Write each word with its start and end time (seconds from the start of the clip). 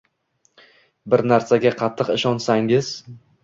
Bir 1.15 1.23
narsaga 1.33 1.75
qattiq 1.85 2.13
ishonsangiz 2.19 2.95